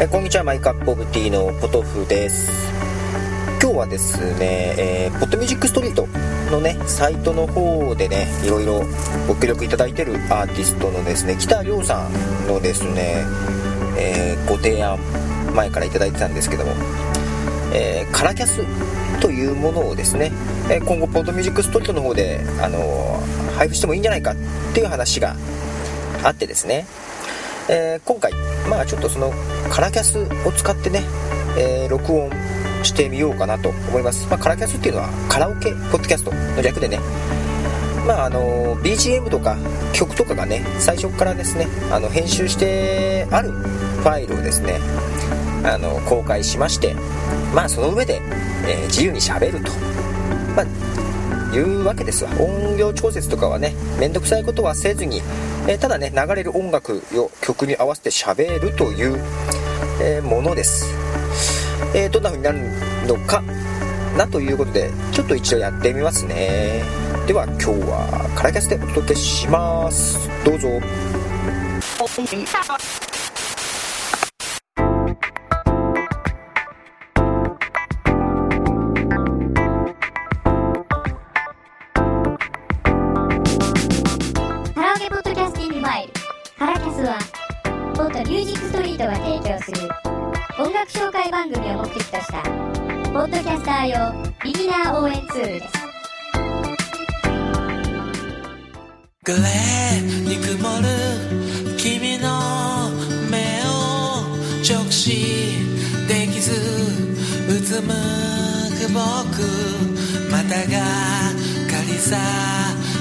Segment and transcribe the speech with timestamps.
[0.00, 2.52] えーこんにちはマイカップオブティーのポトフです。
[3.60, 6.06] 今日はですね、えーポッドミュージックストリート
[6.52, 8.82] のねサイトの方でねいろいろ
[9.26, 13.24] ご協力いただいてるアーティストのですね北亮さんのですね、
[13.98, 15.00] えーご提案
[15.56, 16.70] 前からいただいてたんですけども、
[17.74, 18.62] えーカラキャス
[19.20, 20.30] というものをですね、
[20.70, 23.20] え今後ポッドミュージックストリートの方で、あの
[23.56, 24.36] 配布してもいいんじゃないかっ
[24.74, 25.34] ていう話が
[26.22, 26.86] あってですね、
[27.68, 28.32] えー今回
[28.68, 29.32] まあちょっとその
[29.70, 31.02] カラキャスを使ってね、
[31.58, 32.30] えー録音
[32.84, 37.00] してみようかなと思います、まあ、カラキャスっていうのはカラオケポッドキャストの略でね。
[38.06, 39.56] まああの BGM とか
[39.92, 44.80] 曲とかがね最初からですねあの編集してあるファイルをですね
[45.64, 46.94] あの公開しまして
[47.54, 48.22] まあその上で、
[48.66, 49.72] えー自由にしゃべると。
[50.56, 50.66] まあ
[51.52, 52.30] いうわけですわ。
[52.40, 55.22] 音量調節とかはねめんどくさいことはせずに、
[55.66, 59.18] えーただね流れる音楽を曲に合わせて喋るという、
[60.02, 60.86] えーものです、
[61.94, 62.58] えーどんな風になる
[63.06, 63.42] のか
[64.16, 66.82] なということでちょっと一度やってみますね。
[67.26, 70.18] では今日はカラキャスでお届けします。
[70.44, 70.68] どうぞ。
[88.98, 89.78] トリートが提供する。
[90.58, 92.42] 音楽紹介番組を目的とした。
[93.12, 93.96] ポッドキャスター用
[94.42, 95.72] ビギナー応援ツールです。
[99.22, 100.86] グレーに曇る
[101.76, 102.90] 君の
[103.30, 104.26] 目を
[104.68, 105.58] 直視
[106.08, 106.50] できず
[107.48, 107.92] うつむ
[108.78, 109.00] く僕
[110.30, 110.78] またが
[111.70, 112.16] かりさ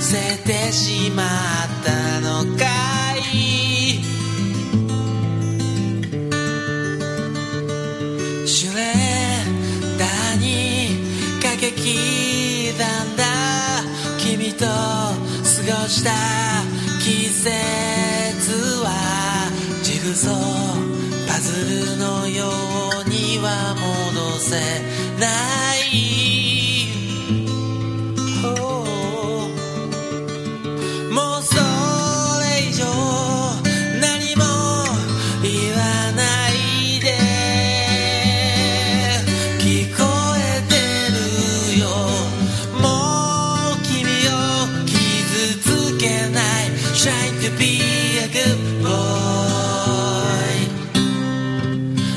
[0.00, 1.26] せてしまっ
[1.84, 2.63] たのか。
[15.88, 16.10] した
[17.02, 17.50] 季節
[18.82, 19.50] は
[19.82, 20.34] ジグソー
[21.28, 22.46] パズルのよ
[23.04, 23.74] うには
[24.14, 24.56] 戻せ
[25.20, 25.63] ない。
[46.04, 47.80] 傷つけない Trying to be
[48.18, 48.90] a good boy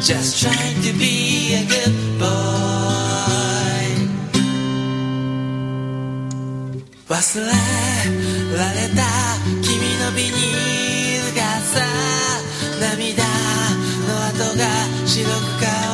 [0.00, 2.26] Just trying to be a good boy
[7.08, 9.02] 忘れられた
[9.62, 11.80] 君のビニール傘
[12.80, 13.24] 涙
[14.06, 14.62] の跡が
[15.06, 15.30] 白く
[15.60, 15.89] 乾い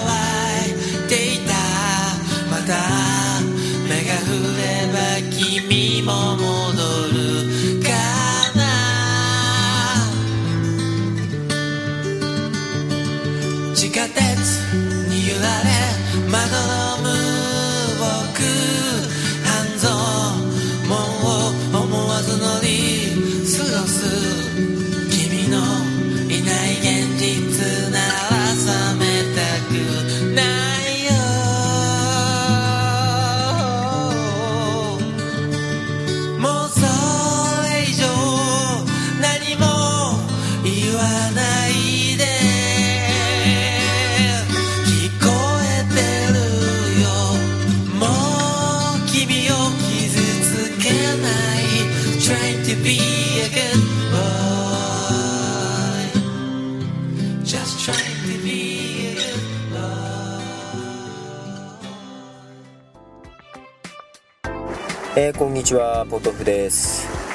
[65.18, 66.04] えーこんにちは。
[66.10, 67.25] ポトフです。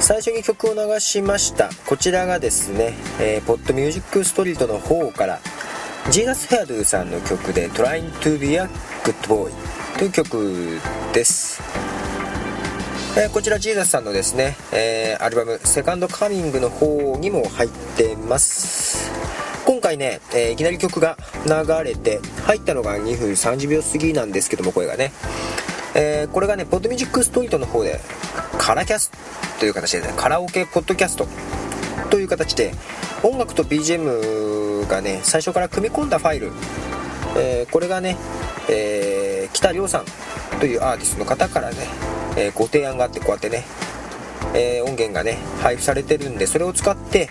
[0.00, 1.70] 最初に曲を流しました。
[1.86, 5.40] こちらがですね、えーポッドミュージックストリートの方から
[6.10, 8.62] ジーナス・ヘアドゥさんの曲で「Trying to be a
[9.04, 9.50] Good Boy」
[9.98, 10.80] という曲
[11.12, 11.60] です、
[13.16, 19.10] えーこちらジーナスさんのですね、えーアルバム「セカンドカミングの方にも入ってます。
[19.66, 21.52] 今回ね、えーいきなり曲が流
[21.84, 25.12] れて入ったのが2分30秒過ぎなんですけども声がね。
[25.94, 28.00] えーこれがね、ポッドミュージックストリートの方で、
[28.68, 29.10] カラキャス
[29.58, 31.26] という形でね、カラオケポッドキャスト
[32.10, 32.74] という形で、
[33.22, 36.52] 音楽と BGM がね、最初から組み込んだファイル、
[37.38, 38.18] えーこれがね、
[38.68, 40.04] えー北亮さん
[40.60, 41.76] というアーティストの方からね、
[42.36, 43.64] えーご提案があって、こうやってね、
[44.52, 47.30] え音源がね、配布されてるんで、それを使って、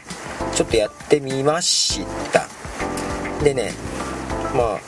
[0.55, 2.01] ちょっとやってみまし
[2.33, 2.47] た。
[3.43, 3.73] でね
[4.55, 4.79] まあ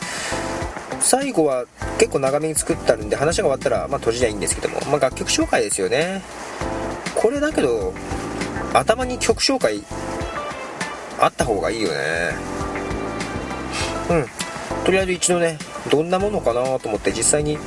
[0.99, 1.65] 最後は
[1.99, 6.23] 結構長めに作ってあるんで話が終わったら、まあ、閉じりゃいいんですけども、まあ、楽曲紹介ですよね。
[7.15, 7.93] これだけど
[8.73, 9.83] 頭に曲紹介
[11.19, 11.95] あった方がいいよね。
[14.09, 14.25] うん。
[14.85, 15.59] とりあえず一度ね
[15.91, 17.57] どんなものかなと思って実際に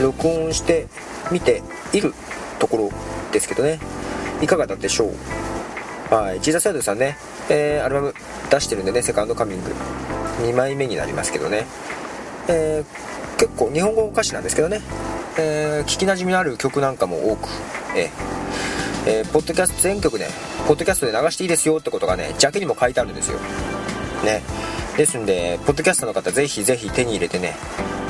[0.00, 0.86] 録音して
[1.30, 2.14] みている
[2.58, 2.90] ところ
[3.32, 3.80] ですけどね。
[4.40, 5.06] いかがだったでしょ
[6.10, 6.14] う？
[6.14, 6.40] はい。
[6.40, 7.18] ジーザスヤドさんね、
[7.50, 8.14] えー、アルバム
[8.50, 9.74] 出してるんでねセカンドカミング。
[10.42, 11.66] 2枚目になりますけどね、
[12.48, 12.84] えー、
[13.40, 14.82] 結構日本語歌詞なんですけどね、
[15.38, 17.48] えー、聞きなじみのある曲なんかも多く、
[17.96, 18.10] え
[19.06, 20.26] えー、ポッドキャスト全曲ね
[20.68, 23.38] ポッドキャストで流していいですよってことがねジャケにも書いてあるんですよ。
[24.24, 24.42] ね。
[24.98, 27.54] ですんでポッドキャストの方ぜひぜひ手に入れてね、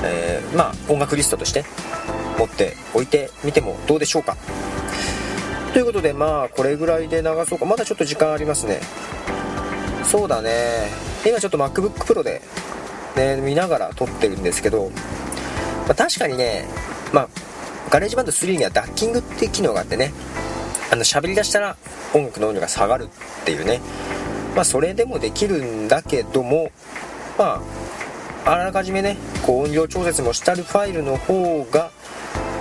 [0.02, 1.64] えー、まあ音楽リストとして
[2.36, 4.36] 持っておいてみてもどうでしょうか。
[5.72, 7.66] ということでまあこれぐらいで流そうか。
[7.66, 8.80] まだちょっと時間ありますね。
[10.02, 10.88] そうだね。
[11.24, 12.42] 今ちょっと MacBookPro で、
[13.16, 14.90] ね、見ながら撮ってるんですけど、
[15.86, 16.64] まあ、確かにね
[17.12, 17.28] まあ
[17.90, 20.12] GarageBand 3にはダッキングっていう機能があってね
[20.92, 21.76] あの喋り出したら
[22.14, 23.08] 音楽の音量が下がるっ
[23.44, 23.80] ていうね
[24.54, 26.70] まあそれでもできるんだけども
[27.36, 27.62] ま
[28.44, 31.90] ああらかじめねこう音量調節もしてあるファイルの方が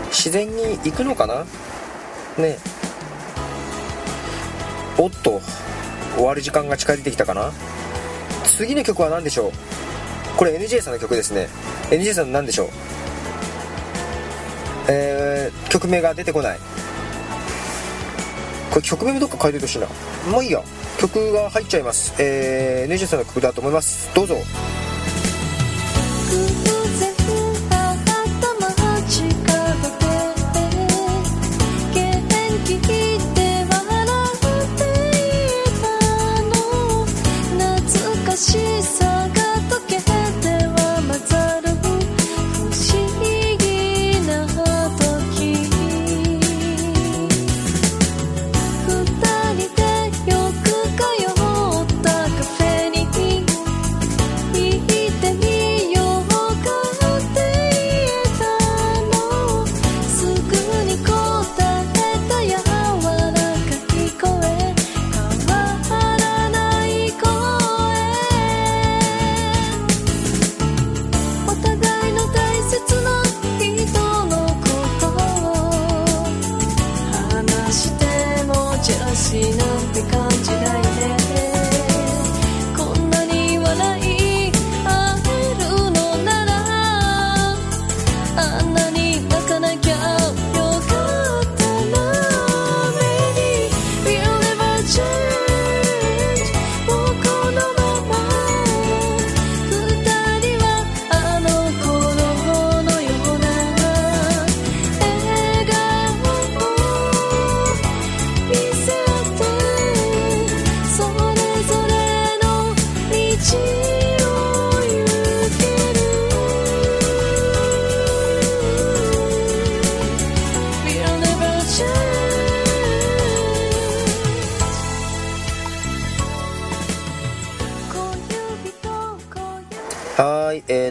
[0.07, 1.45] 自然にいくのかな？
[2.38, 2.57] ね。
[4.98, 5.40] おっと
[6.16, 7.52] 終わる時間が近づいてきたかな？
[8.44, 9.52] 次の曲は何でしょう？
[10.39, 11.50] これ NJ さんの曲ですね。
[11.89, 12.69] NJ さん何でしょう？
[14.88, 16.59] えー、曲名が出てこない。
[18.71, 19.88] これ曲名もどっか書いてほしいな。
[20.31, 20.63] もういいや。
[20.97, 22.13] 曲が入っちゃいます。
[22.19, 24.15] えー、NJ さんの曲だと思います。
[24.15, 24.38] どうぞ。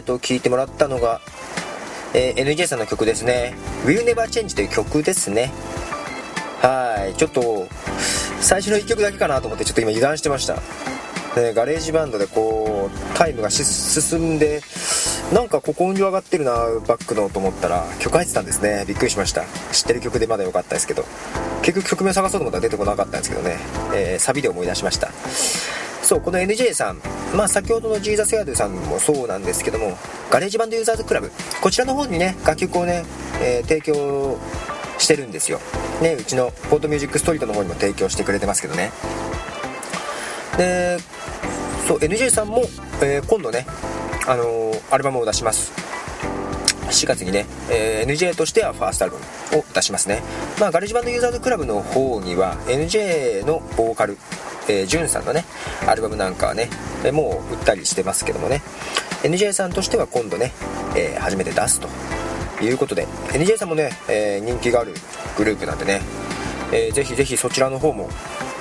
[0.01, 1.21] 聴いてもらったのが、
[2.13, 3.55] えー、NJ さんの曲ですね
[3.85, 5.51] 「Will Never Change」という曲ですね。
[6.61, 7.17] はい。
[7.17, 7.67] ちょっと
[8.41, 14.61] 最初の1曲だけかなと思ってちょっと今油断してました、ね、 GarageBand でこうタイムが進んで
[15.33, 16.51] なんかここ音量上がってるな
[16.87, 18.83] バックのと思ったら曲入ってたんですね。
[18.87, 19.43] びっくりしました。
[19.71, 21.05] 知ってる曲でまだ良かったですけど。
[21.61, 23.57] 結局曲名探そうと思ったら出てこなかったんですけどね、
[23.93, 25.11] えー、サビで思い出しました。
[26.01, 27.01] そうこの NJ さん。
[27.35, 29.97] まあ先ほどのジーザスヤードさんもそうなんですけども
[30.31, 31.31] GarageBand Users Club
[31.61, 33.03] こちらの方にね楽曲をね、
[33.41, 34.37] えー、提供
[34.97, 35.59] してるんですよ。
[36.01, 38.91] ねうちのポートミュージックストリートの方にも提供してくれてますけどね。
[40.57, 40.97] で
[41.87, 42.63] そう NJ さんも、
[43.01, 43.65] えー、今度ね
[44.27, 45.71] あのー、アルバムを出します。
[46.89, 50.21] 4月にね、えー、NJ としてはファーストアルバムを出しますね。
[50.59, 54.17] まあ GarageBand Users Club の方には NJ のボーカル
[54.69, 55.43] えー、ジュンさんのね
[55.87, 56.69] アルバムなんかはね、
[57.03, 58.61] えもう売ったりしてますけどもね。
[59.23, 60.51] NJ さんとしては今度ね、
[60.95, 61.87] えー、初めて出すと
[62.63, 63.07] いうことで。
[63.29, 64.93] NJ さんもね、えー、人気がある
[65.37, 66.01] グループなんでね、
[66.71, 68.09] えー、ぜひぜひそちらの方も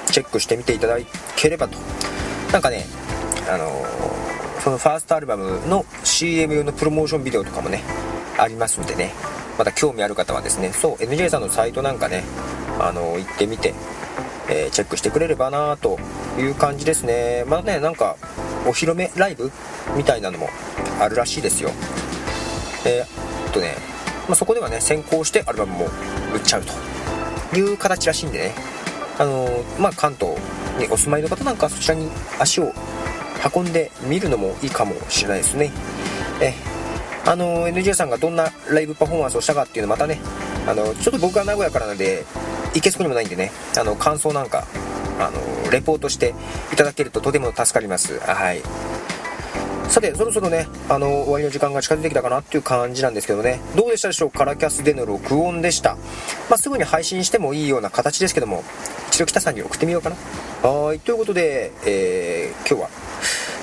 [0.06, 0.96] チェックしてみていただ
[1.36, 1.78] ければと。
[2.52, 2.86] なんかね
[3.48, 7.82] あのー、そのファーストアルバムの CM 用のプロモーションビデオとかもね
[8.38, 9.12] ありますんでね。
[9.58, 10.72] また興味ある方はですね。
[10.72, 12.22] そう NJ さんのサイトなんかね
[12.78, 13.74] あの行ってみて。
[14.50, 15.98] えー、チェックしてくれればなと
[16.38, 17.44] いう感じですね。
[17.46, 18.16] まあねなんか
[18.66, 19.50] お披露目ライブ
[19.96, 20.48] みたいなのも
[21.00, 21.70] あるらしいですよ。
[22.86, 23.74] えー、っとね、
[24.28, 25.84] まあ、そこではね先行してアルバムも
[26.34, 26.62] 売っちゃう
[27.52, 28.54] という形らしいんでね。
[29.18, 30.36] あのー、まあ関東
[30.78, 32.72] にお住まいの方なんかそちらに足を
[33.54, 35.72] 運んでみるのもいいかもしれないですね。
[36.40, 36.54] え
[37.26, 40.18] あの NJ さんがどんなライブパフォーマンスをしたかっていうのまたね
[40.66, 42.24] あのちょっと僕は名古屋からなんで
[42.78, 43.50] 行けそうにもないんでね。
[43.76, 44.66] あの感想なんか
[45.18, 46.32] あのレポートして
[46.72, 48.20] いただけるととても助かります。
[48.20, 48.62] はい。
[49.88, 53.60] さてそろそろねあの終わりの時間が近づいてきたかなっていう感じなんですけどね。
[53.74, 54.30] どうでしたでしょう？
[54.30, 55.96] カラキャスでの録音でした、
[56.48, 58.62] まあ、すぐに配信してもいいような形ですけども。
[59.08, 60.16] 一度北さんに送ってみようかな。
[60.68, 61.00] はい。
[61.00, 62.90] ということで、えー、今日は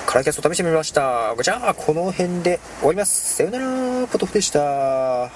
[0.04, 1.34] カラキャスを試してみました。
[1.40, 3.36] じゃあこの辺で終わります。
[3.36, 5.30] さよならポトフでした。